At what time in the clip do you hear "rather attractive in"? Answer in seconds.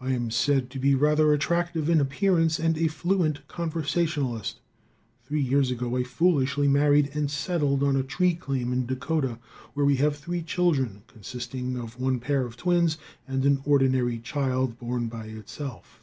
0.96-2.00